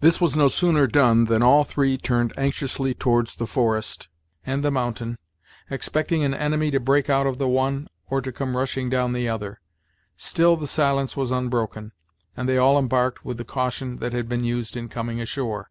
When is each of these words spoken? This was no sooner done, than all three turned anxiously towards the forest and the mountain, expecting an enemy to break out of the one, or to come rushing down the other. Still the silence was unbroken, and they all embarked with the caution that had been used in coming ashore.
This 0.00 0.18
was 0.18 0.34
no 0.34 0.48
sooner 0.48 0.86
done, 0.86 1.26
than 1.26 1.42
all 1.42 1.62
three 1.62 1.98
turned 1.98 2.32
anxiously 2.38 2.94
towards 2.94 3.36
the 3.36 3.46
forest 3.46 4.08
and 4.46 4.64
the 4.64 4.70
mountain, 4.70 5.18
expecting 5.68 6.24
an 6.24 6.32
enemy 6.32 6.70
to 6.70 6.80
break 6.80 7.10
out 7.10 7.26
of 7.26 7.36
the 7.36 7.48
one, 7.48 7.86
or 8.08 8.22
to 8.22 8.32
come 8.32 8.56
rushing 8.56 8.88
down 8.88 9.12
the 9.12 9.28
other. 9.28 9.60
Still 10.16 10.56
the 10.56 10.66
silence 10.66 11.18
was 11.18 11.30
unbroken, 11.30 11.92
and 12.34 12.48
they 12.48 12.56
all 12.56 12.78
embarked 12.78 13.26
with 13.26 13.36
the 13.36 13.44
caution 13.44 13.98
that 13.98 14.14
had 14.14 14.26
been 14.26 14.42
used 14.42 14.74
in 14.74 14.88
coming 14.88 15.20
ashore. 15.20 15.68